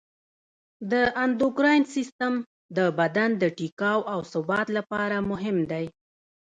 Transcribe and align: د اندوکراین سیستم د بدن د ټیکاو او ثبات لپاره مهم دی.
د 0.91 0.93
اندوکراین 1.23 1.83
سیستم 1.95 2.33
د 2.77 2.79
بدن 2.99 3.29
د 3.41 3.43
ټیکاو 3.57 3.99
او 4.13 4.19
ثبات 4.31 4.67
لپاره 4.77 5.17
مهم 5.31 5.57
دی. 5.71 5.85